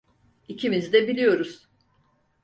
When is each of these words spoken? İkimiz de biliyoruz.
İkimiz 0.47 0.93
de 0.93 1.07
biliyoruz. 1.07 1.69